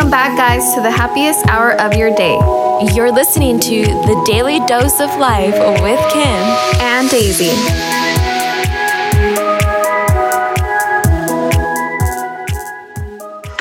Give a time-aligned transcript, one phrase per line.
[0.00, 2.38] Welcome back, guys, to the happiest hour of your day.
[2.94, 5.52] You're listening to The Daily Dose of Life
[5.82, 7.99] with Kim and Daisy.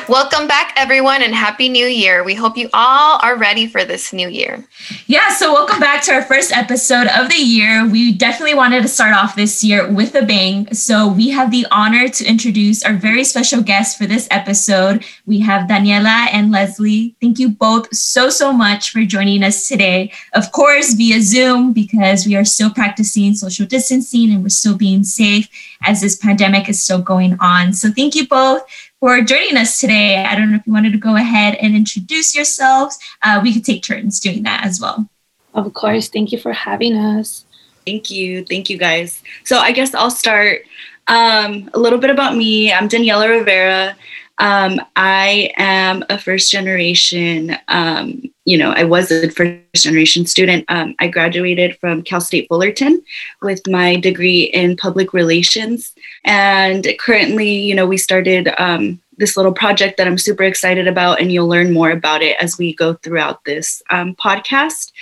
[0.10, 2.24] Welcome back, everyone, and Happy New Year.
[2.24, 4.68] We hope you all are ready for this new year.
[5.06, 7.88] Yeah, so welcome back to our first episode of the year.
[7.88, 10.74] We definitely wanted to start off this year with a bang.
[10.74, 15.06] So we have the honor to introduce our very special guests for this episode.
[15.28, 17.16] We have Daniela and Leslie.
[17.22, 20.12] Thank you both so, so much for joining us today.
[20.34, 25.04] Of course, via Zoom, because we are still practicing social distancing and we're still being
[25.04, 25.48] safe
[25.84, 27.74] as this pandemic is still going on.
[27.74, 28.64] So thank you both
[29.00, 30.24] for joining us today.
[30.24, 33.00] I don't know if you wanted to go ahead and introduce yourselves.
[33.22, 35.08] Uh, we could take turns doing that as well.
[35.54, 36.10] Of course.
[36.10, 37.46] Thank you for having us.
[37.86, 38.46] Thank you.
[38.46, 39.24] Thank you, guys.
[39.46, 40.64] So I guess I'll start.
[41.08, 42.72] Um, a little bit about me.
[42.72, 43.96] I'm Daniela Rivera.
[44.40, 50.66] Um, I am a first generation, um, you know, I was a first generation student.
[50.70, 53.04] Um, I graduated from Cal State Fullerton
[53.42, 55.94] with my degree in public relations.
[56.24, 61.20] And currently, you know, we started um, this little project that I'm super excited about,
[61.20, 64.94] and you'll learn more about it as we go throughout this um, podcast.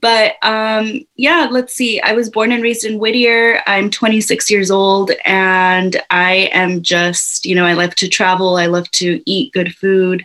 [0.00, 2.00] But um, yeah, let's see.
[2.00, 3.60] I was born and raised in Whittier.
[3.66, 8.56] I'm 26 years old, and I am just, you know, I love to travel.
[8.56, 10.24] I love to eat good food.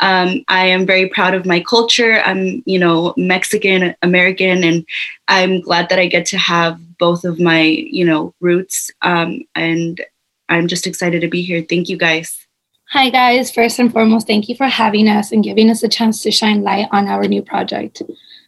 [0.00, 2.20] Um, I am very proud of my culture.
[2.24, 4.86] I'm, you know, Mexican American, and
[5.26, 8.90] I'm glad that I get to have both of my, you know, roots.
[9.00, 10.00] Um, and
[10.50, 11.64] I'm just excited to be here.
[11.66, 12.46] Thank you guys.
[12.92, 13.52] Hi, guys.
[13.52, 16.64] First and foremost, thank you for having us and giving us a chance to shine
[16.64, 18.02] light on our new project.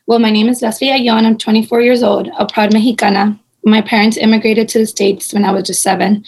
[0.09, 1.25] Well, my name is Leslie Ayon.
[1.25, 3.39] I'm 24 years old, a proud Mexicana.
[3.65, 6.25] My parents immigrated to the States when I was just seven.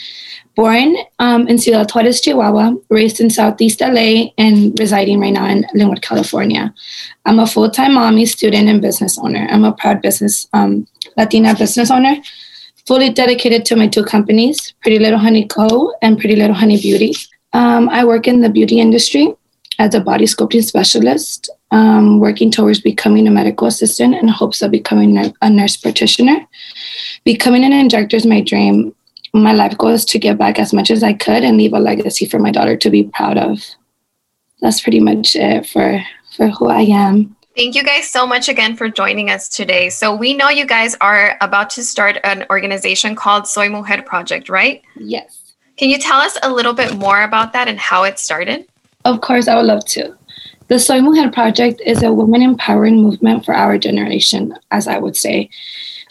[0.55, 5.65] Born um, in Ciudad Juarez, Chihuahua, raised in Southeast LA, and residing right now in
[5.75, 6.73] Lynwood, California.
[7.25, 9.49] I'm a full time mommy, student, and business owner.
[9.51, 10.87] I'm a proud business, um,
[11.17, 12.15] Latina business owner,
[12.87, 15.93] fully dedicated to my two companies, Pretty Little Honey Co.
[16.01, 17.17] and Pretty Little Honey Beauty.
[17.55, 19.33] Um, I work in the beauty industry
[19.79, 24.71] as a body sculpting specialist, um, working towards becoming a medical assistant in hopes of
[24.71, 26.47] becoming a nurse practitioner.
[27.25, 28.95] Becoming an injector is my dream.
[29.33, 31.79] My life goal is to give back as much as I could and leave a
[31.79, 33.65] legacy for my daughter to be proud of.
[34.61, 36.01] That's pretty much it for,
[36.37, 37.37] for who I am.
[37.57, 39.89] Thank you guys so much again for joining us today.
[39.89, 44.49] So, we know you guys are about to start an organization called Soy Mujer Project,
[44.49, 44.83] right?
[44.97, 45.44] Yes.
[45.77, 48.67] Can you tell us a little bit more about that and how it started?
[49.05, 50.17] Of course, I would love to.
[50.69, 55.17] The Soy Mujer Project is a women empowering movement for our generation, as I would
[55.17, 55.51] say.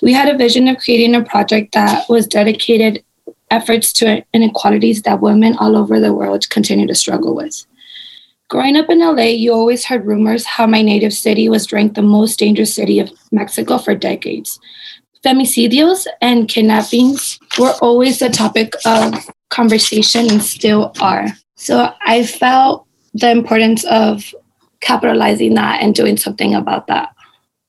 [0.02, 3.04] We had a vision of creating a project that was dedicated
[3.50, 7.66] efforts to inequalities that women all over the world continue to struggle with.
[8.50, 12.02] Growing up in LA, you always heard rumors how my native city was ranked the
[12.02, 14.60] most dangerous city of Mexico for decades.
[15.24, 19.14] Femicidios and kidnappings were always the topic of
[19.54, 21.28] conversation and still are.
[21.56, 24.34] So I felt the importance of
[24.82, 27.16] capitalizing that and doing something about that.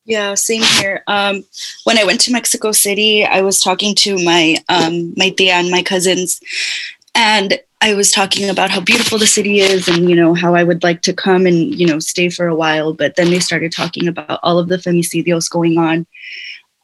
[0.06, 1.02] Yeah, same here.
[1.06, 1.44] Um,
[1.84, 5.70] when I went to Mexico City, I was talking to my um, my tia and
[5.70, 6.40] my cousins,
[7.14, 10.64] and I was talking about how beautiful the city is, and you know how I
[10.64, 12.92] would like to come and you know stay for a while.
[12.92, 16.06] But then they started talking about all of the femicidios going on,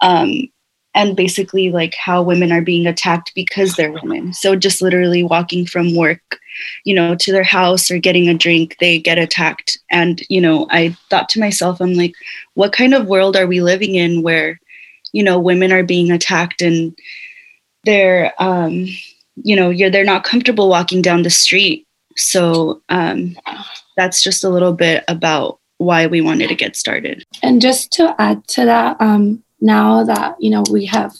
[0.01, 0.49] um,
[0.95, 4.33] and basically like how women are being attacked because they're women.
[4.33, 6.41] So just literally walking from work,
[6.85, 9.79] you know, to their house or getting a drink, they get attacked.
[9.91, 12.15] And, you know, I thought to myself, I'm like,
[12.55, 14.59] what kind of world are we living in where,
[15.13, 16.97] you know, women are being attacked and
[17.85, 18.87] they're, um,
[19.37, 21.87] you know, you're, they're not comfortable walking down the street.
[22.17, 23.39] So um,
[23.97, 27.25] that's just a little bit about why we wanted to get started.
[27.43, 31.15] And just to add to that, um, now that you know we have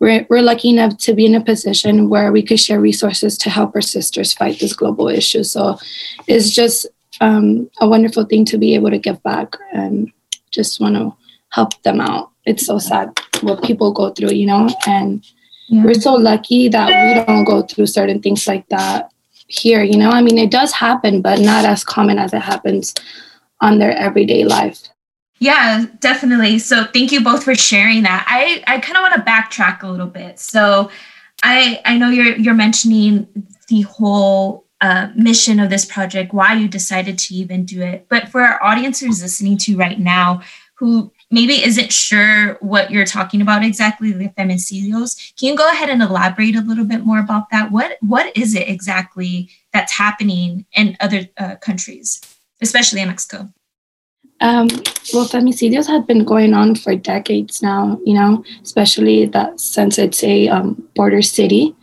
[0.00, 3.50] we're, we're lucky enough to be in a position where we could share resources to
[3.50, 5.44] help our sisters fight this global issue.
[5.44, 5.78] So
[6.26, 6.86] it's just
[7.20, 10.12] um, a wonderful thing to be able to give back and
[10.50, 11.14] just want to
[11.50, 12.30] help them out.
[12.44, 15.24] It's so sad what people go through you know and
[15.68, 15.84] yeah.
[15.84, 19.10] we're so lucky that we don't go through certain things like that
[19.48, 20.10] here you know?
[20.10, 22.94] I mean it does happen but not as common as it happens
[23.60, 24.88] on their everyday life
[25.42, 26.60] yeah, definitely.
[26.60, 28.24] So thank you both for sharing that.
[28.28, 30.38] I, I kind of want to backtrack a little bit.
[30.38, 30.88] So
[31.42, 33.26] I I know you're you're mentioning
[33.66, 38.06] the whole uh, mission of this project, why you decided to even do it.
[38.08, 40.42] But for our audience who's listening to right now,
[40.76, 45.90] who maybe isn't sure what you're talking about exactly, the femicidios, can you go ahead
[45.90, 47.72] and elaborate a little bit more about that?
[47.72, 52.20] What what is it exactly that's happening in other uh, countries?
[52.62, 53.52] especially in Mexico?
[54.42, 54.66] Um,
[55.14, 60.22] well, femicidios have been going on for decades now, you know, especially that since it's
[60.24, 61.74] a um, border city.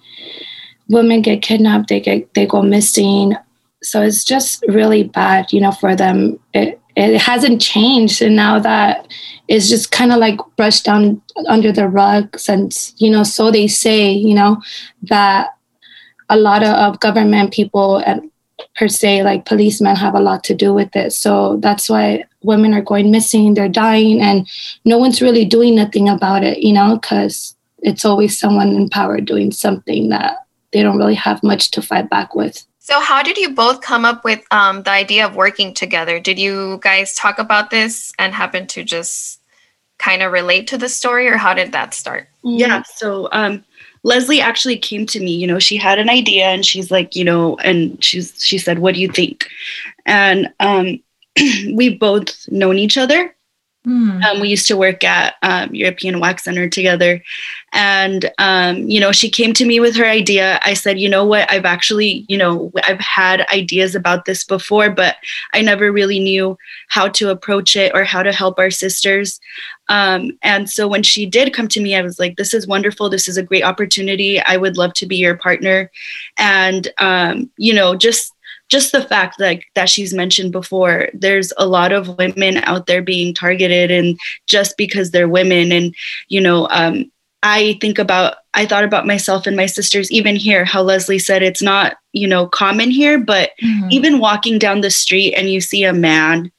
[0.90, 3.36] Women get kidnapped, they get they go missing.
[3.82, 6.38] So it's just really bad, you know, for them.
[6.54, 9.08] It it hasn't changed, and now that
[9.48, 13.68] it's just kind of like brushed down under the rug since, you know, so they
[13.68, 14.62] say, you know,
[15.04, 15.56] that
[16.30, 18.30] a lot of, of government people and
[18.76, 21.14] per se like policemen have a lot to do with it.
[21.14, 24.48] So that's why women are going missing they're dying and
[24.86, 29.22] no one's really doing nothing about it you know because it's always someone in power
[29.22, 32.66] doing something that they don't really have much to fight back with.
[32.80, 36.20] So how did you both come up with um, the idea of working together?
[36.20, 39.40] Did you guys talk about this and happen to just
[39.98, 42.28] kind of relate to the story or how did that start?
[42.44, 43.64] Yeah so um,
[44.04, 47.24] Leslie actually came to me, you know, she had an idea and she's like, you
[47.24, 49.48] know, and she's she said, "What do you think?"
[50.06, 51.00] And um
[51.74, 53.36] we've both known each other.
[53.88, 54.24] Mm.
[54.24, 57.24] Um, we used to work at um, European Wax Center together.
[57.72, 60.60] And, um, you know, she came to me with her idea.
[60.64, 61.50] I said, you know what?
[61.50, 65.16] I've actually, you know, I've had ideas about this before, but
[65.54, 66.58] I never really knew
[66.90, 69.40] how to approach it or how to help our sisters.
[69.88, 73.10] Um, and so when she did come to me, I was like, this is wonderful.
[73.10, 74.42] This is a great opportunity.
[74.42, 75.90] I would love to be your partner.
[76.38, 78.34] And, um, you know, just
[78.70, 83.02] just the fact that that she's mentioned before there's a lot of women out there
[83.02, 84.18] being targeted and
[84.48, 85.96] just because they're women and
[86.28, 87.12] you know um,
[87.44, 91.44] i think about i thought about myself and my sisters even here how leslie said
[91.44, 93.88] it's not you know common here but mm-hmm.
[93.92, 96.52] even walking down the street and you see a man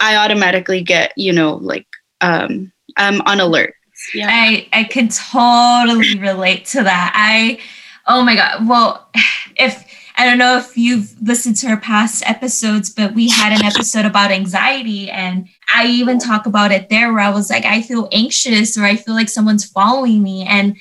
[0.00, 1.86] i automatically get you know like
[2.20, 3.74] um, I'm on alert.
[4.14, 4.28] Yeah.
[4.30, 7.12] I, I can totally relate to that.
[7.14, 7.60] I,
[8.06, 8.68] oh my God.
[8.68, 9.08] Well,
[9.56, 9.84] if,
[10.16, 14.04] I don't know if you've listened to our past episodes, but we had an episode
[14.04, 15.10] about anxiety.
[15.10, 18.84] And I even talk about it there where I was like, I feel anxious or
[18.84, 20.44] I feel like someone's following me.
[20.44, 20.76] And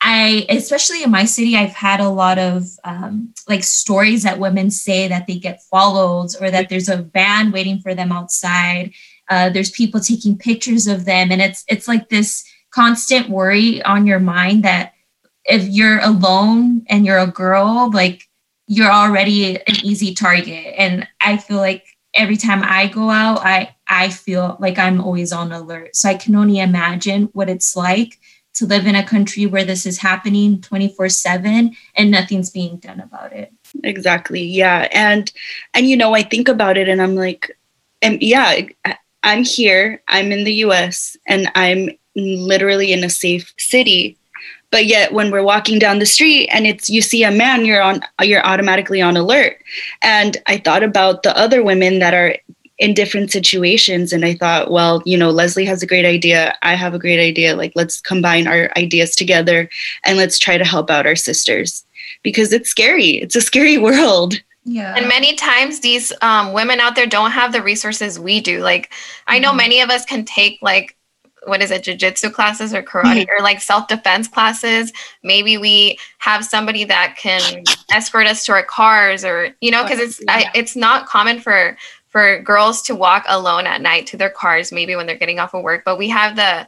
[0.00, 4.70] I, especially in my city, I've had a lot of um, like stories that women
[4.70, 8.92] say that they get followed or that there's a van waiting for them outside
[9.30, 14.06] uh, there's people taking pictures of them, and it's it's like this constant worry on
[14.06, 14.92] your mind that
[15.44, 18.28] if you're alone and you're a girl, like
[18.70, 20.74] you're already an easy target.
[20.78, 21.84] And I feel like
[22.14, 25.96] every time I go out, I I feel like I'm always on alert.
[25.96, 28.20] So I can only imagine what it's like
[28.54, 33.32] to live in a country where this is happening 24/7 and nothing's being done about
[33.32, 33.52] it.
[33.82, 34.44] Exactly.
[34.44, 34.86] Yeah.
[34.92, 35.32] And
[35.74, 37.58] and you know, I think about it and I'm like
[38.00, 38.60] and yeah,
[39.24, 44.16] I'm here, I'm in the US, and I'm literally in a safe city.
[44.70, 47.82] But yet when we're walking down the street and it's you see a man, you're
[47.82, 49.58] on you're automatically on alert.
[50.02, 52.36] And I thought about the other women that are
[52.78, 56.74] in different situations and I thought, well, you know, Leslie has a great idea, I
[56.74, 59.68] have a great idea, like let's combine our ideas together
[60.04, 61.84] and let's try to help out our sisters
[62.22, 63.18] because it's scary.
[63.18, 64.40] It's a scary world.
[64.64, 64.94] Yeah.
[64.96, 68.60] And many times these um, women out there don't have the resources we do.
[68.60, 68.92] Like,
[69.26, 69.56] I know mm-hmm.
[69.58, 70.96] many of us can take like
[71.46, 73.30] what is it jiu-jitsu classes or karate mm-hmm.
[73.38, 74.92] or like self-defense classes
[75.22, 79.98] maybe we have somebody that can escort us to our cars or you know because
[79.98, 80.32] it's yeah.
[80.32, 81.76] I, it's not common for
[82.08, 85.54] for girls to walk alone at night to their cars maybe when they're getting off
[85.54, 86.66] of work but we have the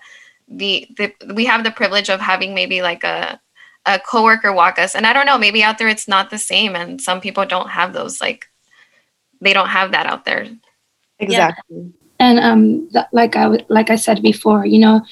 [0.48, 3.40] the, the we have the privilege of having maybe like a
[3.84, 6.76] a coworker walk us and i don't know maybe out there it's not the same
[6.76, 8.46] and some people don't have those like
[9.40, 10.46] they don't have that out there
[11.18, 12.01] exactly yeah.
[12.22, 15.02] And um like i like i said before you know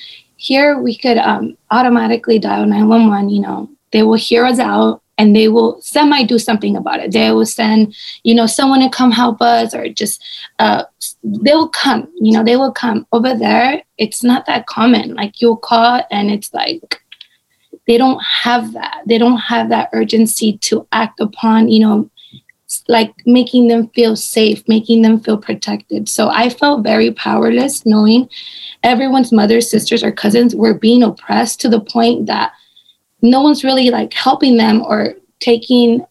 [0.41, 3.69] here we could um automatically dial 911 you know.
[3.93, 7.13] They will hear us out and they will semi do something about it.
[7.13, 10.25] They will send you know someone to come help us or just
[10.59, 10.85] uh
[11.23, 13.07] they will come you know they will come.
[13.13, 15.15] Over there it's not that common.
[15.15, 17.03] Like you'll call and it's like
[17.87, 19.03] they don't have that.
[19.07, 22.11] They don't have that urgency to act upon you know
[22.89, 28.29] like making them feel safe making them feel protected so i felt very powerless knowing
[28.83, 32.53] everyone's mothers sisters or cousins were being oppressed to the point that
[33.23, 36.05] no one's really like helping them or taking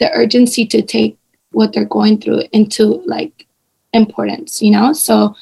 [0.00, 1.16] the urgency to take
[1.52, 3.46] what they're going through into like
[3.92, 5.34] importance you know so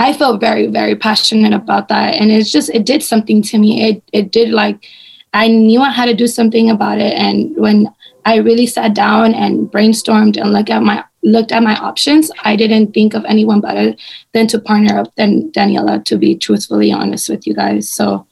[0.00, 2.14] I felt very, very passionate about that.
[2.14, 3.86] And it's just, it did something to me.
[3.86, 4.86] It, it did like,
[5.34, 7.12] I knew I had to do something about it.
[7.12, 7.92] And when
[8.24, 12.56] I really sat down and brainstormed and looked at my looked at my options, I
[12.56, 13.94] didn't think of anyone better
[14.32, 17.90] than to partner up than Daniela, to be truthfully honest with you guys.
[17.90, 18.26] So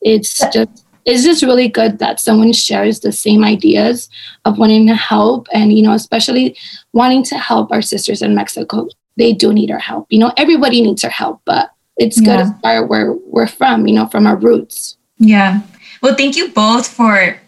[0.00, 4.08] it's just it's just really good that someone shares the same ideas
[4.44, 6.56] of wanting to help and you know especially
[6.92, 10.80] wanting to help our sisters in mexico they do need our help you know everybody
[10.82, 12.42] needs our help but it's good Yeah.
[12.44, 15.60] to start where we're from you know from our roots Yeah.
[16.02, 17.38] Well, thank you both for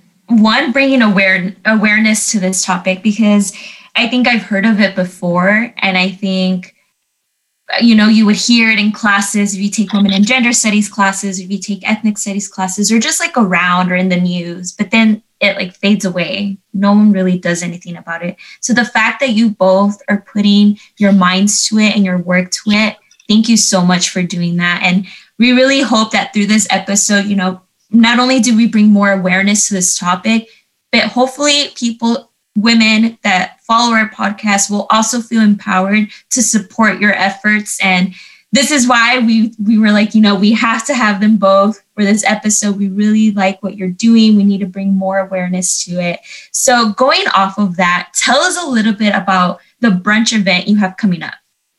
[0.40, 3.52] one bringing aware awareness to this topic because
[3.94, 6.74] I think I've heard of it before, and I think
[7.80, 10.88] you know you would hear it in classes if you take women and gender studies
[10.88, 14.72] classes, if you take ethnic studies classes, or just like around or in the news.
[14.72, 16.56] But then it like fades away.
[16.72, 18.36] No one really does anything about it.
[18.60, 22.50] So the fact that you both are putting your minds to it and your work
[22.52, 22.96] to it,
[23.28, 24.82] thank you so much for doing that.
[24.84, 25.06] And
[25.38, 27.60] we really hope that through this episode, you know,
[27.92, 30.48] not only do we bring more awareness to this topic,
[30.90, 37.12] but hopefully people, women that follow our podcast will also feel empowered to support your
[37.12, 37.78] efforts.
[37.82, 38.14] And
[38.52, 41.82] this is why we we were like, you know, we have to have them both
[41.94, 42.76] for this episode.
[42.76, 44.36] We really like what you're doing.
[44.36, 46.20] We need to bring more awareness to it.
[46.50, 50.76] So going off of that, tell us a little bit about the brunch event you
[50.76, 51.34] have coming up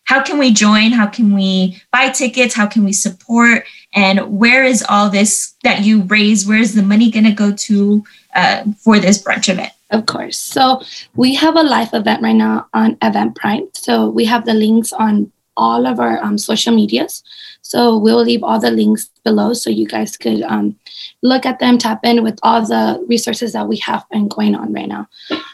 [0.05, 4.63] how can we join how can we buy tickets how can we support and where
[4.63, 8.03] is all this that you raise where's the money going to go to
[8.35, 10.39] uh, for this brunch event Of course.
[10.39, 10.81] So
[11.15, 13.77] we have a live event right now on Eventbrite.
[13.77, 17.21] So we have the links on all of our um, social medias.
[17.61, 20.75] So we'll leave all the links below so you guys could um,
[21.21, 24.73] look at them, tap in with all the resources that we have been going on
[24.73, 25.07] right now.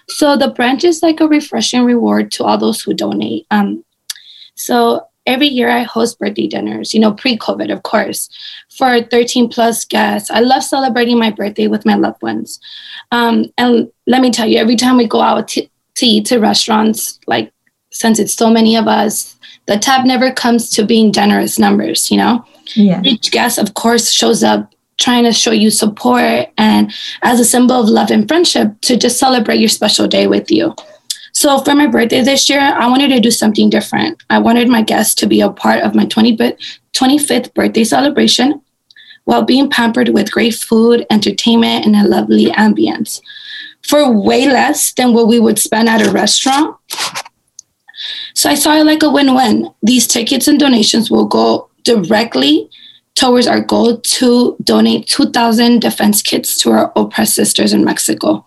[0.08, 3.46] So the brunch is like a refreshing reward to all those who donate.
[3.52, 3.84] Um,
[4.56, 8.30] so every year I host birthday dinners, you know, pre-COVID, of course,
[8.76, 10.32] for 13 plus guests.
[10.32, 12.60] I love celebrating my birthday with my loved ones.
[13.12, 16.40] Um, and let me tell you, every time we go out to, to eat to
[16.40, 17.54] restaurants, like
[17.92, 22.18] since it's so many of us, the tab never comes to being generous numbers, you
[22.18, 22.44] know?
[22.76, 27.46] yeah Each guest, of course, shows up trying to show you support and as a
[27.46, 30.76] symbol of love and friendship to just celebrate your special day with you.
[31.40, 34.22] So for my birthday this year, I wanted to do something different.
[34.30, 38.62] I wanted my guests to be a part of my 20 25th birthday celebration
[39.24, 43.22] while being pampered with great food, entertainment, and a lovely ambience
[43.88, 46.76] for way less than what we would spend at a restaurant.
[48.34, 49.74] So I saw it like a win win.
[49.82, 52.70] These tickets and donations will go directly
[53.16, 58.46] towards our goal to donate 2,000 defense kits to our oppressed sisters in Mexico.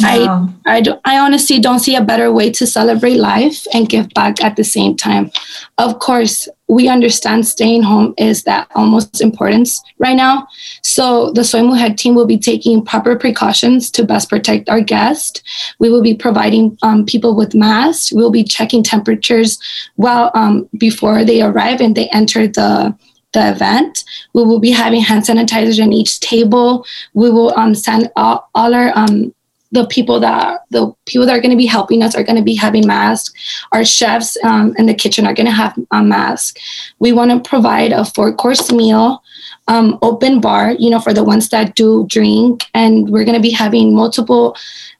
[0.00, 4.08] I I, do, I honestly don't see a better way to celebrate life and give
[4.10, 5.32] back at the same time.
[5.78, 10.46] Of course, we understand staying home is that almost importance right now.
[10.82, 15.42] So the Soy Mujer team will be taking proper precautions to best protect our guests.
[15.78, 18.12] We will be providing um, people with masks.
[18.12, 19.58] We'll be checking temperatures
[19.96, 22.96] well um, before they arrive and they enter the
[23.34, 24.04] the event.
[24.32, 26.86] We will be having hand sanitizers in each table.
[27.12, 29.34] We will um, send all, all our um,
[29.74, 32.42] the people that the people that are going to be helping us are going to
[32.42, 33.34] be having masks.
[33.72, 36.58] Our chefs um, in the kitchen are going to have a mask.
[37.00, 39.20] We want to provide a four course meal,
[39.66, 43.42] um, open bar, you know, for the ones that do drink, and we're going to
[43.42, 44.56] be having multiple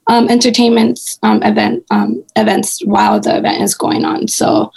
[0.07, 4.27] um, entertainments um, event um, events while the event is going on.
[4.27, 4.73] So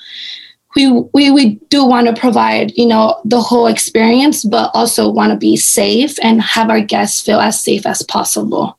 [0.79, 5.33] we we, we do want to provide you know the whole experience but also want
[5.33, 8.79] to be safe and have our guests feel as safe as possible.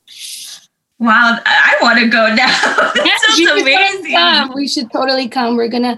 [1.00, 2.48] Wow i want to go now.
[2.96, 4.14] That sounds amazing.
[4.14, 4.52] come.
[4.54, 5.56] we should totally come.
[5.58, 5.98] We're gonna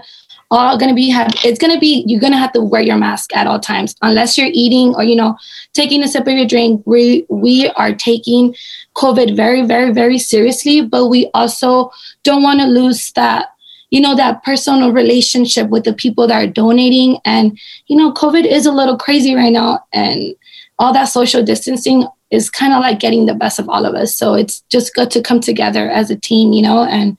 [0.50, 3.46] all gonna be have it's gonna be you're gonna have to wear your mask at
[3.46, 3.94] all times.
[4.02, 5.36] Unless you're eating or you know
[5.72, 8.54] taking a sip of your drink we we are taking
[8.94, 11.90] covid very very very seriously but we also
[12.22, 13.51] don't want to lose that
[13.92, 18.44] you know that personal relationship with the people that are donating and you know covid
[18.44, 20.34] is a little crazy right now and
[20.78, 24.16] all that social distancing is kind of like getting the best of all of us
[24.16, 27.16] so it's just good to come together as a team you know and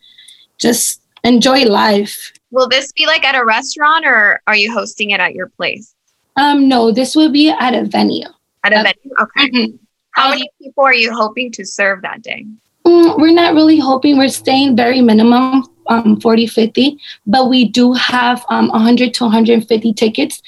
[0.57, 5.19] just enjoy life Will this be like at a restaurant or are you hosting it
[5.19, 5.93] at your place?
[6.37, 8.27] um no this will be at a venue
[8.63, 8.85] At a Yep.
[8.89, 9.15] venue?
[9.23, 9.73] Okay.
[10.11, 12.45] How many people are you hoping to serve that day?
[12.85, 17.93] Mm, we're not really hoping we're staying very minimum um 40 50 but we do
[17.93, 20.41] have um 100 to 150 tickets.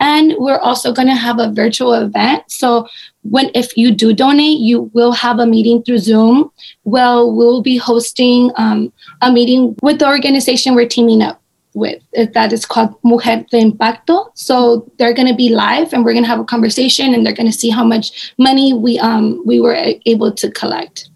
[0.00, 2.50] And we're also going to have a virtual event.
[2.50, 2.88] So
[3.22, 6.50] when if you do donate you will have a meeting through zoom.
[6.84, 11.42] Well we'll be hosting um, a meeting with the organization we're teaming up
[11.74, 12.02] with
[12.34, 14.30] that is called mujer de impacto.
[14.34, 17.34] So they're going to be live and we're going to have a conversation and they're
[17.34, 21.08] going to see how much money we um we were able to collect.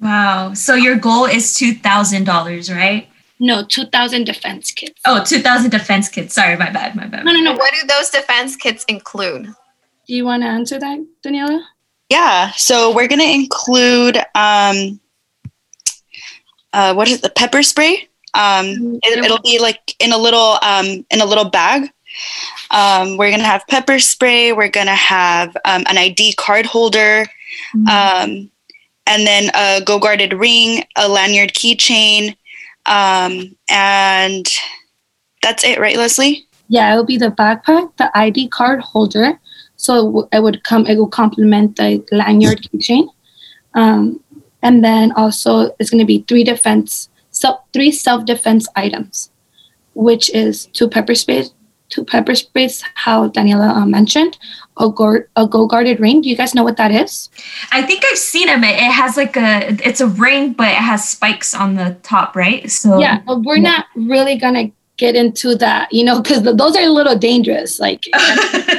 [0.00, 0.54] Wow.
[0.54, 3.09] So your goal is $2000 right
[3.42, 5.00] No, 2,000 defense kits.
[5.06, 7.52] oh 2000 defense kits sorry my bad my bad No, no, no.
[7.54, 9.46] What do those defense kits include?
[10.06, 11.62] Do you want to answer that, Daniela?
[12.10, 15.00] Yeah, so we're gonna include um,
[16.72, 18.08] uh, what is the pepper spray?
[18.34, 21.90] Um, it, it'll be like in a little um, in a little bag.
[22.70, 24.52] Um, we're gonna have pepper spray.
[24.52, 27.26] We're gonna have um, an ID card holder,
[27.88, 28.50] um,
[29.06, 32.36] and then a Go Guarded ring, a lanyard keychain,
[32.86, 34.46] um, and
[35.42, 36.46] that's it, right, Leslie?
[36.68, 39.38] Yeah, it will be the backpack, the ID card holder.
[39.76, 43.08] So it, w- it would come, it will complement the lanyard keychain.
[43.74, 44.22] Um,
[44.62, 49.30] and then also it's going to be three defense, so three self defense items,
[49.94, 51.52] which is two pepper sprays,
[51.88, 54.38] two pepper sprays, how Daniela uh, mentioned,
[54.80, 56.22] a, go- a go guarded ring.
[56.22, 57.28] Do you guys know what that is?
[57.72, 58.64] I think I've seen them.
[58.64, 62.34] It, it has like a, it's a ring, but it has spikes on the top,
[62.34, 62.70] right?
[62.70, 63.70] So yeah, but we're Yeah.
[63.70, 67.80] not really to get into that, you know, because those are a little dangerous.
[67.80, 68.04] Like,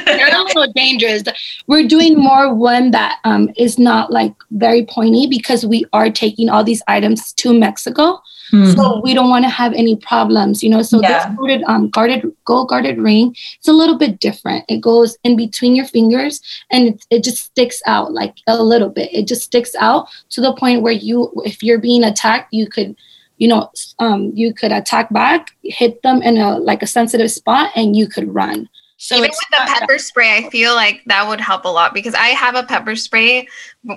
[0.04, 1.24] they're a little dangerous.
[1.66, 6.48] We're doing more one that um, is not like very pointy because we are taking
[6.48, 8.22] all these items to Mexico.
[8.52, 8.66] Hmm.
[8.72, 10.82] So we don't want to have any problems, you know.
[10.82, 11.26] So Yeah.
[11.26, 14.66] this guarded, um, guarded, gold guarded ring, it's a little bit different.
[14.68, 16.40] It goes in between your fingers
[16.70, 19.08] and it, it just sticks out like a little bit.
[19.12, 22.94] It just sticks out to the point where you, if you're being attacked, you could,
[23.38, 27.70] you know, um, you could attack back, hit them in a like a sensitive spot,
[27.74, 28.68] and you could run.
[29.02, 31.92] So Even with the not- pepper spray, I feel like that would help a lot
[31.92, 33.48] because I have a pepper spray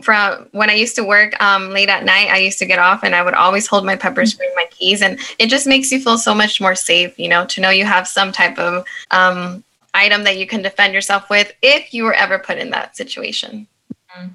[0.01, 2.29] from when I used to work um, late at night.
[2.31, 4.65] I used to get off and I would always hold my pepper spray in my
[4.71, 7.69] keys, and it just makes you feel so much more safe, you know, to know
[7.69, 12.03] you have some type of um, item that you can defend yourself with if you
[12.03, 13.67] were ever put in that situation.
[14.17, 14.31] Of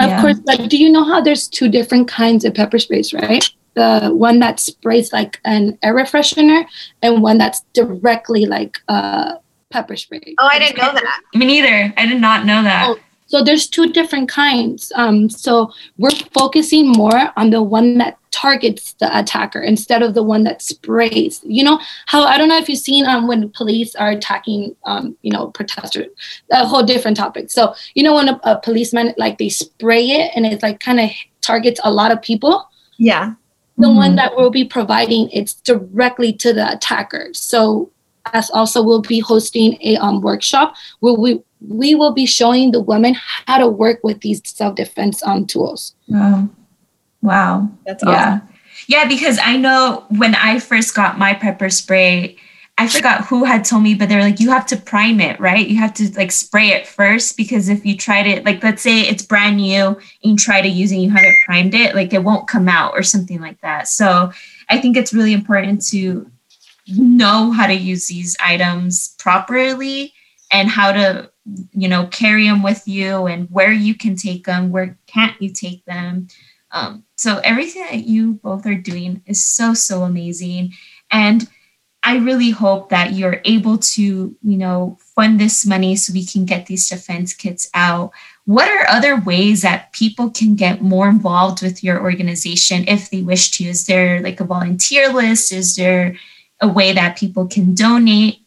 [0.00, 0.20] Yeah.
[0.20, 3.48] course, but do you know how there's two different kinds of pepper sprays, right?
[3.72, 6.66] The one that sprays like an air freshener
[7.00, 9.36] and one that's directly like uh,
[9.70, 10.34] pepper spray.
[10.38, 11.20] Oh, I didn't know that.
[11.34, 11.92] Me neither.
[11.96, 12.86] I did not know that.
[12.88, 12.98] Oh.
[13.26, 14.90] So there's two different kinds.
[14.96, 20.22] Um, so we're focusing more on the one that targets the attacker instead of the
[20.22, 21.40] one that sprays.
[21.44, 25.16] You know how I don't know if you've seen um, when police are attacking, um,
[25.22, 26.08] you know, protesters.
[26.50, 27.50] A whole different topic.
[27.52, 30.98] So you know when a, a policeman like they spray it and it like kind
[30.98, 32.68] of targets a lot of people.
[32.98, 33.34] Yeah.
[33.78, 33.94] The Mhm.
[33.96, 37.28] one that we'll be providing it's directly to the attacker.
[37.32, 37.90] So
[38.32, 42.80] as also we'll be hosting a um, workshop where we we will be showing the
[42.80, 43.14] women
[43.46, 45.94] how to work with these self-defense um, tools.
[46.08, 46.48] Wow.
[47.20, 47.70] Wow.
[47.84, 48.14] That's awesome.
[48.14, 48.40] Yeah.
[48.86, 52.38] Yeah, because I know when I first got my pepper spray,
[52.78, 55.68] I forgot who had told me, but they're like, you have to prime it, right?
[55.68, 59.00] You have to like spray it first because if you tried it, like let's say
[59.02, 62.14] it's brand new and you try to use it, and you haven't primed it, like
[62.14, 63.86] it won't come out or something like that.
[63.86, 64.32] So
[64.70, 66.30] I think it's really important to
[66.96, 70.12] know how to use these items properly
[70.50, 71.30] and how to
[71.72, 75.50] you know carry them with you and where you can take them where can't you
[75.50, 76.28] take them.
[76.72, 80.72] Um, so everything that you both are doing is so so amazing.
[81.10, 81.48] And
[82.02, 86.46] i really hope that you're able to you know fund this money so we can
[86.46, 88.12] get these defense kits out.
[88.46, 93.22] What are other ways that people can get more involved with your organization if they
[93.22, 93.64] wish to?
[93.64, 95.52] Is there like a volunteer list?
[95.52, 96.16] Is there
[96.60, 98.40] a way that people can donate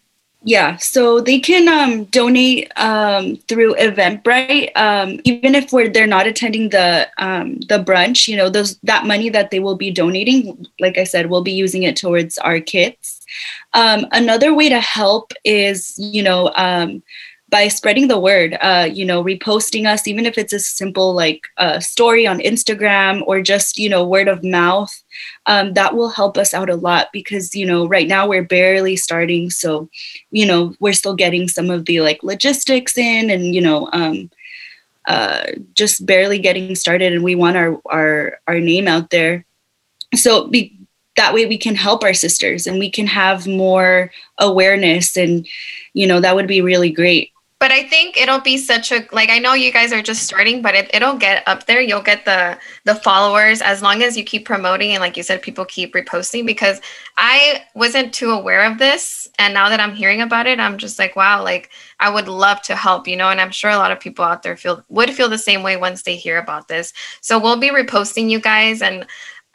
[0.46, 6.70] Yeah, so they can um, donate um, through Eventbrite, um, even if they're not attending
[6.70, 8.28] the um, the brunch.
[8.28, 11.54] You know, those that money that they will be donating, like I said, we'll be
[11.54, 13.26] using it towards our kits.
[13.74, 17.02] Um, another way to help is, you know, um,
[17.48, 18.58] by spreading the word.
[18.60, 23.24] Uh, you know, reposting us, even if it's a simple like uh, story on Instagram
[23.28, 25.03] or just you know word of mouth.
[25.46, 28.96] Um, that will help us out a lot because you know right now we're barely
[28.96, 29.90] starting, so
[30.32, 34.30] you know we're still getting some of the like logistics in and you know um
[35.06, 39.46] uh just barely getting started and we want our our our name out there.
[40.16, 40.78] So be,
[41.18, 45.48] that way we can help our sisters and we can have more awareness and
[45.94, 47.33] you know that would be really great
[47.64, 50.62] But I think it'll be such a like I know you guys are just starting,
[50.62, 51.80] but it, it'll get up there.
[51.80, 55.42] You'll get the the followers as long as you keep promoting and like you said,
[55.42, 56.82] people keep reposting because
[57.16, 59.30] I wasn't too aware of this.
[59.40, 61.70] And now that I'm hearing about it, I'm just like, wow, like
[62.02, 64.44] I would love to help, you know, and I'm sure a lot of people out
[64.44, 66.92] there feel would feel the same way once they hear about this.
[67.22, 69.06] So we'll be reposting you guys and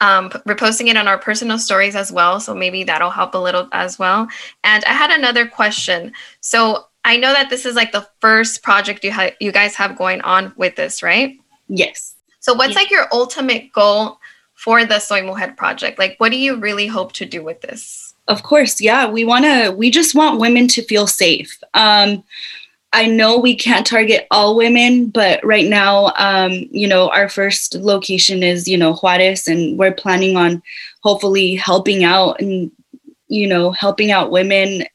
[0.01, 2.39] um, reposting it on our personal stories as well.
[2.39, 4.27] So maybe that'll help a little as well.
[4.63, 6.13] And I had another question.
[6.41, 9.97] So I know that this is like the first project you ha- you guys have
[9.97, 11.37] going on with this, right?
[11.69, 14.19] yes So what's like your ultimate goal
[14.55, 15.99] for the Soy Mujer project?
[15.99, 18.13] Like what do you really hope to do with this?
[18.27, 19.09] Of course, yeah.
[19.09, 19.71] We want to.
[19.71, 21.57] We just want women to feel safe.
[21.73, 22.23] Um,
[22.93, 27.75] I know we can't target all women, but right now, um, you know, our first
[27.75, 30.61] location is, you know, Juarez, and we're planning on
[31.01, 32.71] hopefully helping out and,
[33.27, 34.85] you know, helping out women.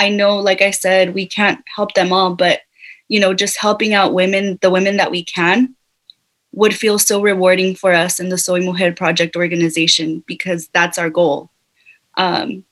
[0.00, 2.60] I know, like I said, we can't help them all, but,
[3.08, 5.76] you know, just helping out women, the women that we can,
[6.52, 11.10] would feel so rewarding for us in the Soy Mujer Project organization because that's our
[11.10, 11.50] goal.
[12.16, 12.64] Um,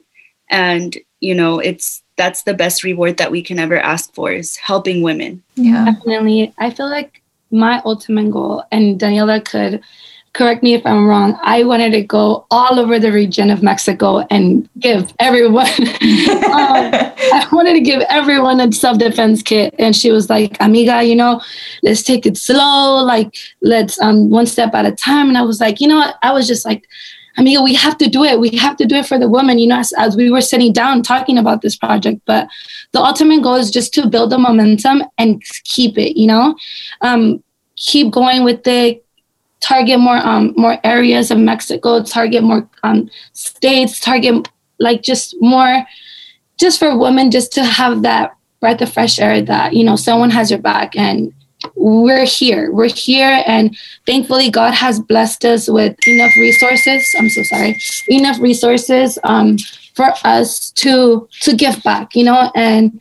[0.49, 4.57] and, you know, it's, that's the best reward that we can ever ask for is
[4.57, 5.43] helping women.
[5.55, 5.85] Yeah.
[5.85, 6.55] Definitely.
[6.57, 9.83] I feel like my ultimate goal, and Daniela could
[10.33, 14.27] correct me if I'm wrong, I wanted to go all over the region of Mexico
[14.31, 16.95] and give everyone, um,
[17.33, 19.75] I wanted to give everyone a self defense kit.
[19.79, 21.41] And she was like, Amiga, you know,
[21.83, 25.29] let's take it slow, like, let's um, one step at a time.
[25.29, 26.17] And I was like, you know what?
[26.23, 26.87] I was just like,
[27.37, 28.41] Amiga, we have to do it.
[28.41, 30.73] We have to do it for the women, you know, as, as we were sitting
[30.73, 32.21] down talking about this project.
[32.27, 32.49] But
[32.93, 36.57] the ultimate goal is just to build the momentum and keep it, you know,
[37.01, 37.43] um,
[37.77, 39.05] keep going with it,
[39.61, 45.85] target more um, more areas of Mexico, target more um, states, target like just more,
[46.59, 50.31] just for women, just to have that breath of fresh air that you know someone
[50.31, 51.33] has your back and
[51.75, 52.71] we're here.
[52.73, 57.77] We're here and thankfully god has blessed us with enough resources i'm so sorry
[58.09, 59.59] enough resources um,
[59.95, 63.01] for us to to give back you know and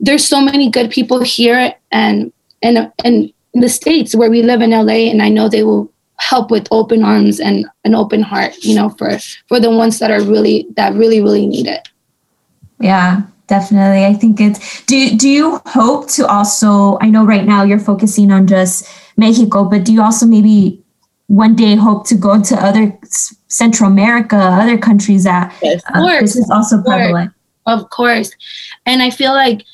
[0.00, 4.62] there's so many good people here and and and in the states where we live
[4.62, 8.52] in la and i know they will help with open arms and an open heart
[8.64, 11.88] you know for for the ones that are really that really really need it.
[12.80, 14.04] Yeah definitely.
[14.04, 18.30] I think it's do do you hope to also i know right now you're focusing
[18.30, 20.80] on just mexico but do you also maybe
[21.26, 22.96] one day hope to go to other
[23.48, 27.32] central america other countries that yes, uh, this is also prevalent?
[27.66, 28.30] Of course.
[28.86, 29.64] And i feel like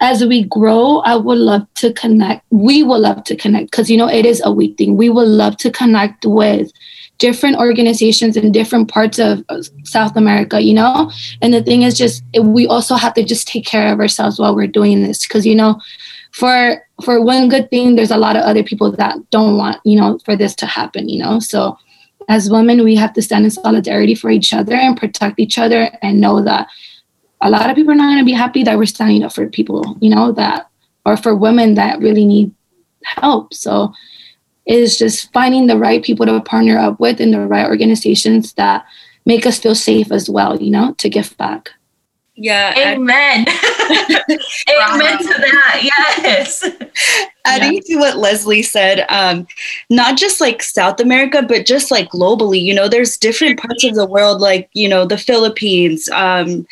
[0.00, 2.44] as we grow, I would love to connect.
[2.50, 4.96] We would love to connect because, you know, it is a week thing.
[4.96, 6.72] We would love to connect with
[7.18, 9.44] different organizations in different parts of
[9.84, 11.12] South America, you know?
[11.42, 14.56] And the thing is just, we also have to just take care of ourselves while
[14.56, 15.78] we're doing this because, you know,
[16.32, 19.98] for for one good thing there's a lot of other people that don't want you
[19.98, 21.76] know for this to happen you know so
[22.28, 25.90] as women we have to stand in solidarity for each other and protect each other
[26.02, 26.68] and know that
[27.40, 29.48] a lot of people are not going to be happy that we're standing up for
[29.48, 30.68] people, you know, that
[31.06, 32.52] or for women that really need
[33.04, 33.54] help.
[33.54, 33.92] So
[34.66, 38.84] it's just finding the right people to partner up with and the right organizations that
[39.26, 41.70] make us feel safe as well, you know, to give back.
[42.36, 42.72] Yeah.
[42.76, 43.40] Amen.
[43.48, 45.80] Amen to that.
[45.82, 46.64] Yes.
[47.44, 47.80] Adding yeah.
[47.80, 49.46] to what Leslie said, um,
[49.90, 53.94] not just like South America, but just like globally, you know, there's different parts of
[53.94, 56.66] the world, like, you know, the Philippines, um,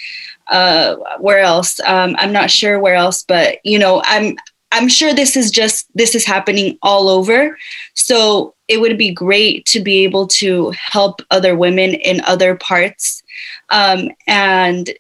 [0.50, 1.80] uh, where else?
[1.80, 4.36] Um, I'm not sure where else, but you know, I'm
[4.72, 7.56] I'm sure this is just this is happening all over.
[7.94, 13.22] So it would be great to be able to help other women in other parts.
[13.70, 14.90] Um, and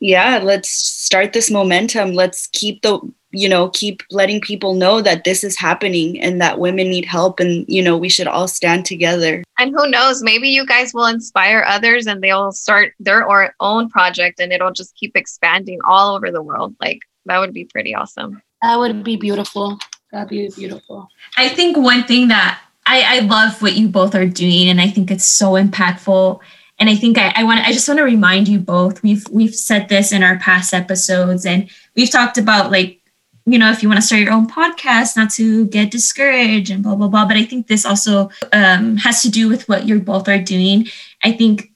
[0.00, 2.14] yeah, let's start this momentum.
[2.14, 3.00] Let's keep the
[3.32, 7.40] you know keep letting people know that this is happening and that women need help
[7.40, 9.42] and you know we should all stand together.
[9.58, 13.88] And who knows maybe you guys will inspire others and they'll start their or own
[13.88, 16.74] project and it'll just keep expanding all over the world.
[16.80, 18.42] Like that would be pretty awesome.
[18.62, 19.78] That would be beautiful.
[20.12, 21.08] That'd be beautiful.
[21.36, 24.88] I think one thing that i i love what you both are doing and i
[24.88, 26.40] think it's so impactful.
[26.80, 29.02] And I think I, I want I just want to remind you both.
[29.02, 32.99] We've we've said this in our past episodes, and we've talked about like
[33.46, 36.82] you know, if you want to start your own podcast, not to get discouraged and
[36.82, 37.26] blah, blah, blah.
[37.26, 40.88] But I think this also um, has to do with what you both are doing.
[41.24, 41.70] I think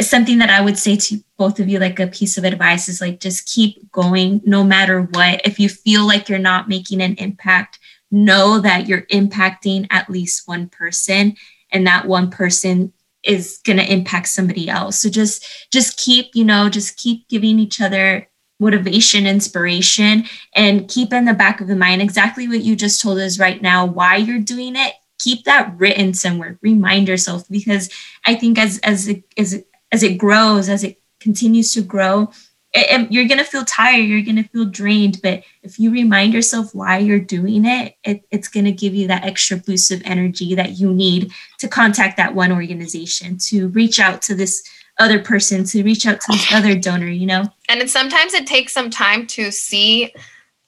[0.00, 3.00] something that I would say to both of you, like a piece of advice, is
[3.00, 5.46] like just keep going no matter what.
[5.46, 7.78] If you feel like you're not making an impact,
[8.10, 11.36] know that you're impacting at least one person,
[11.70, 14.98] and that one person is going to impact somebody else.
[14.98, 18.29] So just just keep, you know, just keep giving each other
[18.60, 23.18] motivation, inspiration, and keep in the back of the mind exactly what you just told
[23.18, 24.94] us right now, why you're doing it.
[25.18, 26.58] Keep that written somewhere.
[26.62, 27.90] Remind yourself because
[28.24, 32.30] I think as as it as it, as it grows, as it continues to grow,
[32.72, 34.00] it, it, you're gonna feel tired.
[34.02, 35.20] You're gonna feel drained.
[35.22, 39.24] But if you remind yourself why you're doing it, it it's gonna give you that
[39.24, 44.22] extra boost of energy that you need to contact that one organization, to reach out
[44.22, 44.62] to this
[45.00, 48.46] other person to reach out to this other donor you know and it, sometimes it
[48.46, 50.12] takes some time to see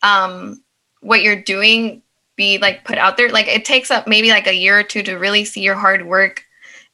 [0.03, 0.63] um,
[1.01, 2.03] what you're doing
[2.37, 5.03] be like put out there like it takes up maybe like a year or two
[5.03, 6.45] to really see your hard work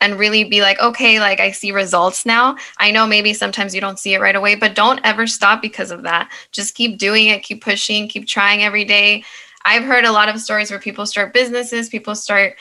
[0.01, 2.57] and really be like, okay, like I see results now.
[2.79, 5.91] I know maybe sometimes you don't see it right away, but don't ever stop because
[5.91, 6.31] of that.
[6.53, 9.25] Just keep doing it, keep pushing, keep trying every day.
[9.65, 12.57] I've heard a lot of stories where people start businesses, people start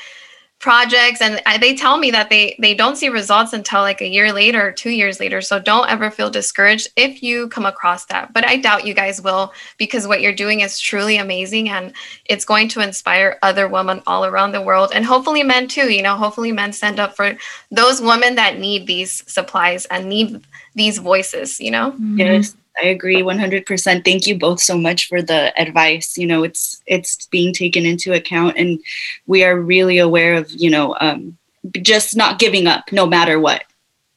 [0.59, 4.33] projects and they tell me that they they don't see results until like a year
[4.33, 8.43] later two years later so don't ever feel discouraged if you come across that but
[8.43, 11.93] i doubt you guys will because what you're doing is truly amazing and
[12.25, 16.01] it's going to inspire other women all around the world and hopefully men too you
[16.01, 17.37] know hopefully men stand up for
[17.69, 20.41] those women that need these supplies and need
[20.73, 21.95] these voices you know?
[22.15, 24.05] Yes I agree 100%.
[24.05, 26.17] Thank you both so much for the advice.
[26.17, 28.79] You know, it's it's being taken into account and
[29.25, 31.37] we are really aware of, you know, um,
[31.81, 33.63] just not giving up no matter what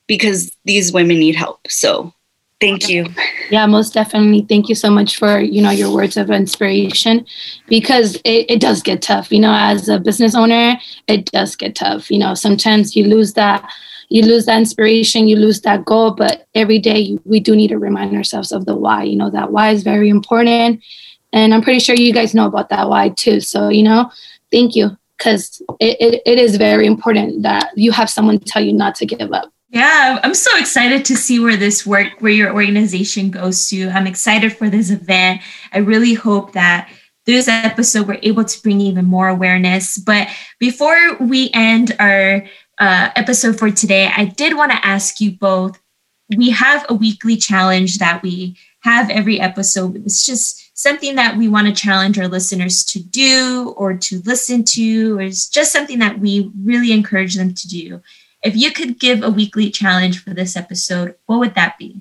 [0.07, 1.61] because these women need help.
[1.68, 2.12] So,
[2.61, 3.07] thank you.
[3.51, 4.42] Yeah, most definitely.
[4.49, 7.27] Thank you so much for, you know, your words of inspiration
[7.68, 9.33] because it, it does get tough.
[9.33, 12.11] You know, as a business owner, it does get tough.
[12.11, 13.68] You know, sometimes you lose that
[14.11, 16.11] you lose that inspiration, you lose that goal.
[16.11, 19.05] But every day we do need to remind ourselves of the why.
[19.05, 20.83] You know, that why is very important.
[21.33, 23.40] And I'm pretty sure you guys know about that why too.
[23.40, 24.11] So, you know,
[24.51, 28.73] thank you because it, it, it is very important that you have someone tell you
[28.73, 29.53] not to give up.
[29.68, 33.88] Yeah, I'm so excited to see where this work, where your organization goes to.
[33.90, 35.42] I'm excited for this event.
[35.73, 36.90] I really hope that
[37.27, 39.99] this episode we're able to bring even more awareness.
[39.99, 42.44] But before we end our
[42.80, 45.80] uh, episode for today, I did want to ask you both.
[46.36, 49.96] We have a weekly challenge that we have every episode.
[49.96, 54.64] It's just something that we want to challenge our listeners to do or to listen
[54.64, 58.00] to, or it's just something that we really encourage them to do.
[58.42, 62.00] If you could give a weekly challenge for this episode, what would that be?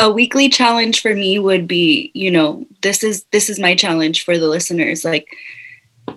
[0.00, 4.24] a weekly challenge for me would be you know this is this is my challenge
[4.24, 5.26] for the listeners like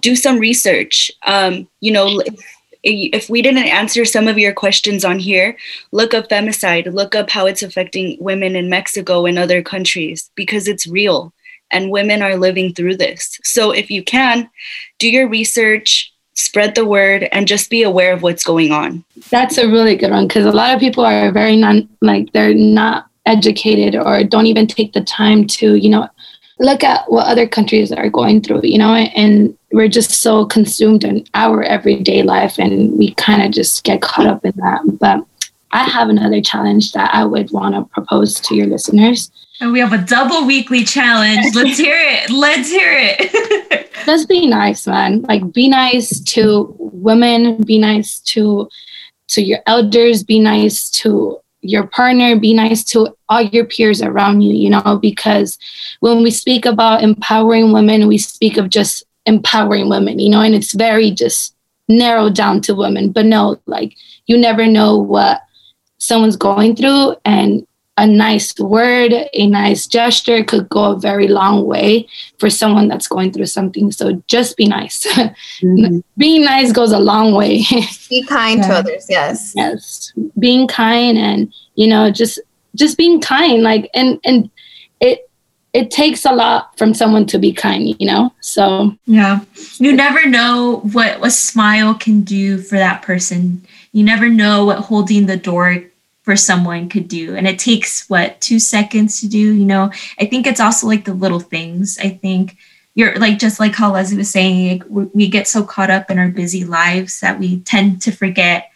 [0.01, 2.21] do some research um you know
[2.83, 5.55] if we didn't answer some of your questions on here,
[5.91, 10.67] look up femicide, look up how it's affecting women in Mexico and other countries because
[10.67, 11.33] it's real
[11.71, 13.39] and women are living through this.
[13.43, 14.49] So if you can,
[14.99, 19.03] do your research, spread the word, and just be aware of what's going on.
[19.29, 22.53] That's a really good one because a lot of people are very non like they're
[22.53, 26.09] not educated or don't even take the time to, you know,
[26.61, 31.03] look at what other countries are going through, you know, and we're just so consumed
[31.03, 34.81] in our everyday life and we kind of just get caught up in that.
[34.99, 35.25] But
[35.71, 39.31] I have another challenge that I would want to propose to your listeners.
[39.59, 41.47] And we have a double weekly challenge.
[41.55, 42.29] Let's hear it.
[42.29, 43.91] Let's hear it.
[44.05, 45.23] Just be nice, man.
[45.23, 48.69] Like be nice to women, be nice to
[49.29, 54.41] to your elders, be nice to your partner, be nice to all your peers around
[54.41, 55.57] you, you know, because
[55.99, 60.55] when we speak about empowering women, we speak of just empowering women, you know, and
[60.55, 61.55] it's very just
[61.87, 63.11] narrowed down to women.
[63.11, 63.95] But no, like
[64.25, 65.41] you never know what
[65.97, 67.65] someone's going through and
[68.01, 72.07] a nice word, a nice gesture could go a very long way
[72.39, 73.91] for someone that's going through something.
[73.91, 75.07] So just be nice.
[75.61, 75.99] Mm-hmm.
[76.17, 77.63] Being nice goes a long way.
[78.09, 78.67] be kind yeah.
[78.67, 79.05] to others.
[79.07, 79.53] Yes.
[79.55, 80.11] Yes.
[80.39, 82.39] Being kind and, you know, just
[82.75, 83.61] just being kind.
[83.61, 84.49] Like and and
[84.99, 85.29] it
[85.73, 88.33] it takes a lot from someone to be kind, you know?
[88.41, 89.41] So Yeah.
[89.77, 93.65] You never know what a smile can do for that person.
[93.91, 95.83] You never know what holding the door
[96.23, 97.35] for someone could do.
[97.35, 99.91] And it takes what two seconds to do you know?
[100.19, 101.97] I think it's also like the little things.
[102.01, 102.57] I think
[102.93, 106.27] you're like just like how leslie was saying we get so caught up in our
[106.27, 108.69] busy lives that we tend to forget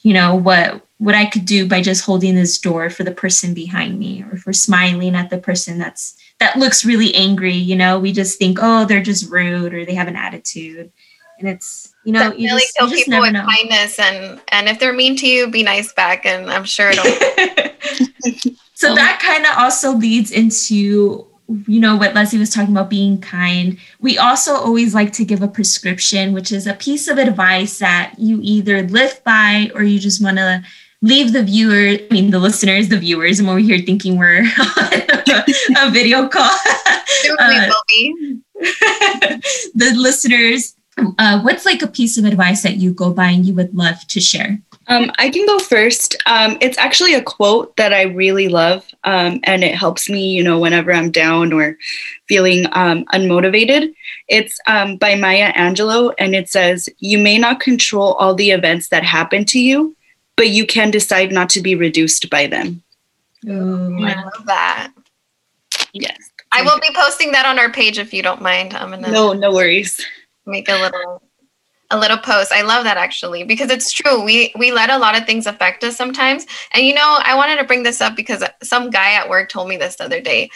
[0.00, 3.54] you know what what i could do by just holding this door for the person
[3.54, 8.00] behind me or for smiling at the person that's that looks really angry you know?
[8.00, 10.90] We just think oh they're just rude or they have an attitude.
[11.38, 13.46] And it's you know, you just, kill you just people with know.
[13.46, 17.04] kindness, and and if they're mean to you, be nice back, and I'm sure it'll.
[18.74, 21.26] so that kind of also leads into
[21.66, 23.78] you know what Leslie was talking about being kind.
[24.00, 28.14] We also always like to give a prescription, which is a piece of advice that
[28.18, 30.62] you either live by or you just want to
[31.02, 34.42] leave the viewer, I mean the listeners, the viewers, and we're here thinking we're
[34.78, 36.50] on a video call.
[37.38, 37.70] uh,
[39.74, 40.74] the listeners
[41.18, 44.06] uh, what's like a piece of advice that you go by and you would love
[44.08, 44.58] to share?
[44.88, 46.16] Um, I can go first.
[46.26, 50.42] Um, it's actually a quote that I really love, um, and it helps me, you
[50.42, 51.78] know, whenever I'm down or
[52.28, 53.94] feeling um, unmotivated.
[54.28, 58.88] It's um, by Maya Angelou, and it says, You may not control all the events
[58.88, 59.96] that happen to you,
[60.36, 62.82] but you can decide not to be reduced by them.
[63.48, 64.92] Oh, I love that.
[65.92, 66.18] Yes.
[66.54, 68.74] I will be posting that on our page if you don't mind.
[68.74, 70.04] I'm gonna No, no worries
[70.46, 71.22] make a little
[71.92, 72.52] a little post.
[72.52, 74.22] I love that actually because it's true.
[74.22, 76.46] We we let a lot of things affect us sometimes.
[76.72, 79.68] And you know, I wanted to bring this up because some guy at work told
[79.68, 80.50] me this the other day.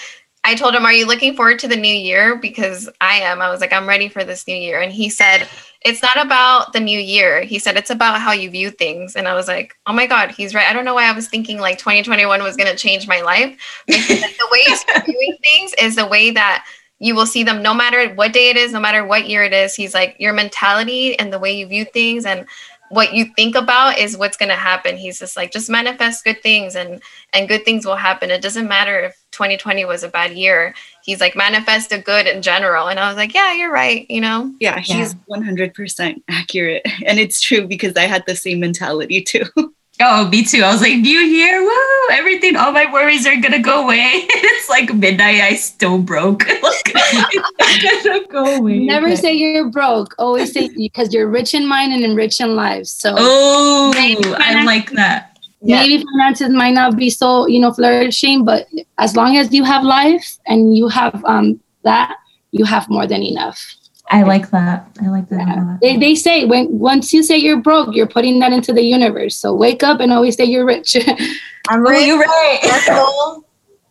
[0.45, 3.43] I told him, "Are you looking forward to the new year?" Because I am.
[3.43, 5.49] I was like, "I'm ready for this new year." And he said,
[5.83, 9.27] "It's not about the new year." He said, "It's about how you view things." And
[9.27, 11.59] I was like, "Oh my god, he's right." I don't know why I was thinking
[11.59, 13.59] like 2021 was going to change my life.
[13.89, 16.65] The way you're viewing things is the way that
[16.99, 19.53] you will see them no matter what day it is, no matter what year it
[19.53, 19.75] is.
[19.75, 22.47] He's like, your mentality and the way you view things and
[22.89, 24.97] what you think about is what's going to happen.
[24.97, 28.31] He's just like, just manifest good things and and good things will happen.
[28.31, 30.75] It doesn't matter if 2020 was a bad year.
[31.03, 32.89] He's like, manifest a good in general.
[32.89, 34.09] And I was like, yeah, you're right.
[34.09, 34.55] You know?
[34.61, 35.37] Yeah, he's yeah.
[35.37, 36.83] 100% accurate.
[37.07, 39.45] And it's true because I had the same mentality too.
[40.01, 40.63] Oh, me too.
[40.63, 42.09] I was like, New Year, woo!
[42.11, 43.97] Everything, all my worries are gonna go away.
[44.13, 46.45] it's like midnight, I still broke.
[46.49, 48.81] it's gonna go away.
[48.81, 49.19] Never but...
[49.19, 50.15] say you're broke.
[50.19, 52.87] Always say because you're rich in mind and rich in life.
[52.87, 55.39] So oh, I like that.
[55.63, 59.83] Maybe finances might not be so you know flourishing, but as long as you have
[59.83, 62.17] life and you have um that,
[62.51, 63.65] you have more than enough.
[64.09, 64.89] I like that.
[65.03, 65.47] I like that.
[65.47, 65.77] Yeah.
[65.81, 69.37] They, they say when once you say you're broke, you're putting that into the universe.
[69.37, 70.97] So wake up and always say you're rich.
[71.69, 72.07] I'm rich.
[72.07, 73.41] You're right.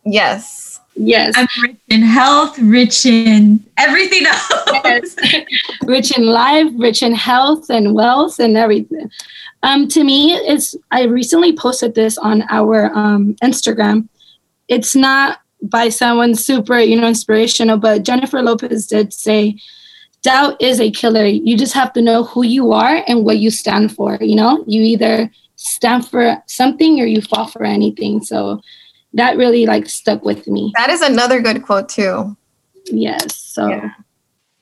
[0.05, 0.79] yes.
[0.95, 1.33] Yes.
[1.35, 4.51] I'm rich in health, rich in everything else.
[4.85, 5.15] Yes.
[5.83, 9.11] rich in life, rich in health and wealth and everything.
[9.63, 14.07] Um, to me, it's I recently posted this on our um, Instagram.
[14.69, 19.57] It's not by someone super, you know, inspirational, but Jennifer Lopez did say
[20.25, 21.25] doubt is a killer.
[21.25, 24.17] You just have to know who you are and what you stand for.
[24.19, 28.23] You know, you either stand for something or you fall for anything.
[28.23, 28.59] So
[29.13, 30.73] that really like stuck with me.
[30.77, 32.35] That is another good quote too.
[32.85, 33.37] Yes.
[33.37, 33.91] So yeah.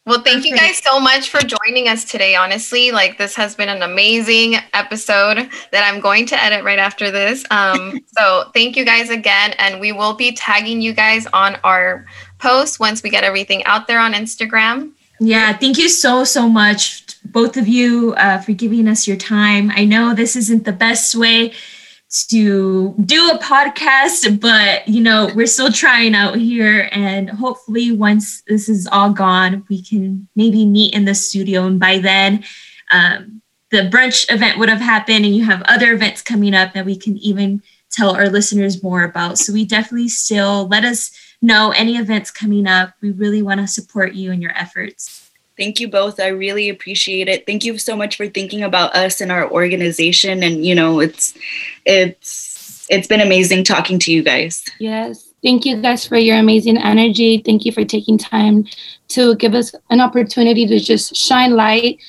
[0.06, 2.36] Well, thank you guys so much for joining us today.
[2.36, 7.10] Honestly, like this has been an amazing episode that I'm going to edit right after
[7.10, 7.46] this.
[7.52, 12.06] Um, so thank you guys again, and we will be tagging you guys on our
[12.38, 14.92] post once we get everything out there on Instagram.
[15.26, 19.72] Yeah, thank you so, so much, both of you, uh, for giving us your time.
[19.74, 21.54] I know this isn't the best way
[22.28, 26.90] to do a podcast, but you know, we're still trying out here.
[26.92, 31.66] And hopefully, once this is all gone, we can maybe meet in the studio.
[31.68, 32.44] And by then,
[32.92, 36.86] um, the brunch event would have happened, and you have other events coming up that
[36.86, 39.38] we can even tell our listeners more about.
[39.38, 41.12] So, we definitely still let us
[41.44, 42.94] know any events coming up.
[43.02, 45.30] We really want to support you and your efforts.
[45.56, 46.20] Thank you both.
[46.20, 47.46] I really appreciate it.
[47.46, 50.42] Thank you so much for thinking about us and our organization.
[50.42, 51.38] And you know, it's
[51.86, 54.66] it's it's been amazing talking to you guys.
[54.80, 55.30] Yes.
[55.44, 57.40] Thank you guys for your amazing energy.
[57.46, 58.66] Thank you for taking time
[59.10, 62.00] to give us an opportunity to just shine light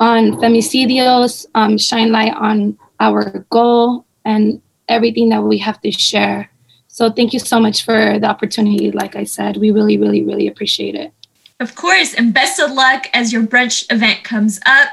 [0.00, 6.50] on femicidios, um, shine light on our goal and everything that we have to share.
[6.98, 8.90] So thank you so much for the opportunity.
[8.90, 11.12] Like I said, we really, really, really appreciate it.
[11.60, 14.88] Of course, and best of luck as your brunch event comes up.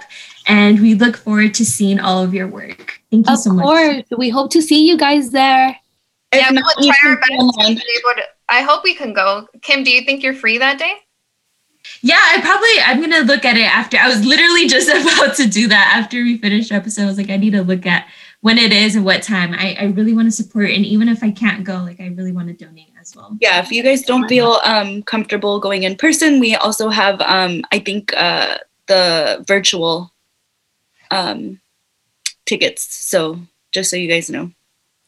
[0.46, 3.02] And we look forward to seeing all of your work.
[3.10, 3.64] Thank you of so much.
[3.64, 4.20] Of course.
[4.20, 5.76] We hope to see you guys there.
[6.32, 8.24] Yeah, we'll try our best to be able to.
[8.50, 9.48] I hope we can go.
[9.64, 10.94] Kim, do you think you're free that day?
[12.02, 13.98] Yeah, I probably I'm gonna look at it after.
[13.98, 17.02] I was literally just about to do that after we finished episode.
[17.02, 18.06] I was like, I need to look at
[18.46, 19.56] when it is and what time.
[19.56, 22.32] I, I really want to support and even if I can't go, like I really
[22.32, 23.36] want to donate as well.
[23.42, 27.64] Yeah, if you guys don't feel um, comfortable going in person, we also have um,
[27.72, 30.14] I think uh, the virtual
[31.10, 31.60] um,
[32.46, 32.84] tickets.
[32.84, 33.40] So
[33.72, 34.52] just so you guys know.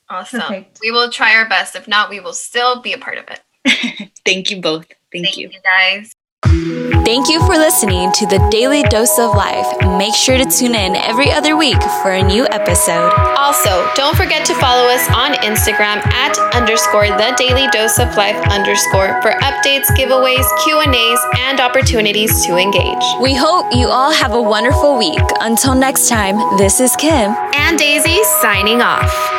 [0.10, 0.42] Awesome.
[0.42, 0.80] Perfect.
[0.82, 1.76] We will try our best.
[1.76, 4.10] If not, we will still be a part of it.
[4.26, 4.88] Thank you both.
[5.12, 5.50] Thank, Thank you.
[5.50, 6.16] you guys.
[6.44, 9.66] Thank you for listening to the Daily Dose of Life.
[9.98, 13.12] Make sure to tune in every other week for a new episode.
[13.38, 18.38] Also, don't forget to follow us on Instagram at underscore the Daily Dose of Life
[18.50, 23.04] underscore for updates, giveaways, Q and A's, and opportunities to engage.
[23.22, 25.24] We hope you all have a wonderful week.
[25.40, 29.37] Until next time, this is Kim and Daisy signing off.